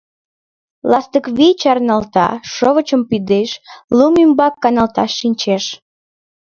—Ластыквий 0.89 1.53
чарналта, 1.61 2.27
шовычым 2.53 3.01
пидеш, 3.09 3.49
лум 3.97 4.13
ӱмбак 4.23 4.53
каналташ 4.63 5.11
шинчеш. 5.19 5.65